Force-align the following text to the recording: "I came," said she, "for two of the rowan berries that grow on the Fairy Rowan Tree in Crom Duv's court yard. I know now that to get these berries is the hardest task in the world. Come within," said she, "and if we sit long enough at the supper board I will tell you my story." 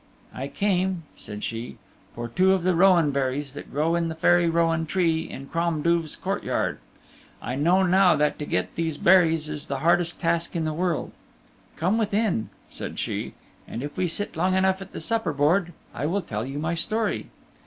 "I 0.33 0.47
came," 0.47 1.03
said 1.15 1.43
she, 1.43 1.77
"for 2.15 2.27
two 2.27 2.53
of 2.53 2.63
the 2.63 2.73
rowan 2.73 3.11
berries 3.11 3.53
that 3.53 3.69
grow 3.71 3.95
on 3.95 4.07
the 4.07 4.15
Fairy 4.15 4.49
Rowan 4.49 4.87
Tree 4.87 5.29
in 5.29 5.45
Crom 5.45 5.83
Duv's 5.83 6.15
court 6.15 6.43
yard. 6.43 6.79
I 7.39 7.53
know 7.53 7.83
now 7.83 8.15
that 8.15 8.39
to 8.39 8.47
get 8.47 8.73
these 8.73 8.97
berries 8.97 9.47
is 9.47 9.67
the 9.67 9.77
hardest 9.85 10.19
task 10.19 10.55
in 10.55 10.65
the 10.65 10.73
world. 10.73 11.11
Come 11.75 11.99
within," 11.99 12.49
said 12.67 12.97
she, 12.97 13.35
"and 13.67 13.83
if 13.83 13.95
we 13.95 14.07
sit 14.07 14.35
long 14.35 14.55
enough 14.55 14.81
at 14.81 14.91
the 14.91 15.01
supper 15.01 15.33
board 15.33 15.71
I 15.93 16.07
will 16.07 16.23
tell 16.23 16.47
you 16.47 16.57
my 16.57 16.73
story." 16.73 17.27